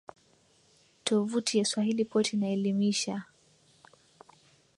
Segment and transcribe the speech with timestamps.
[1.03, 3.23] Tovuti ya swahilipot inaelimisha